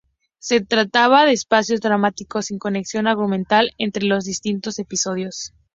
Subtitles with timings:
[0.39, 5.53] Se trataba de espacios dramáticos sin conexión argumental entre los distintos episodios.